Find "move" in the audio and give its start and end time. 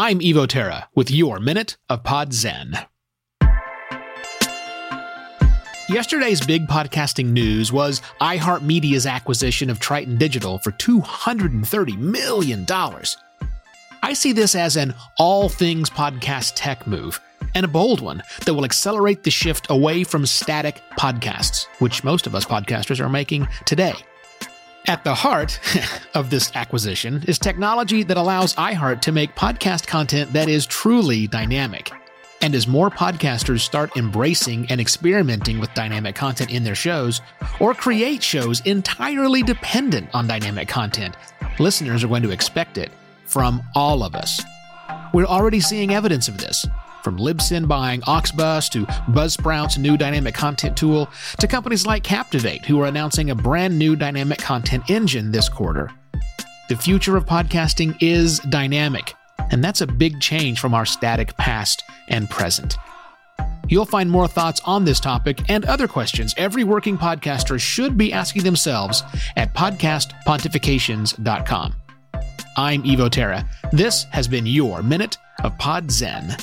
16.86-17.20